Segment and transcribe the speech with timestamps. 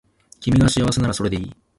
[0.39, 1.55] 君が幸せならそれでいい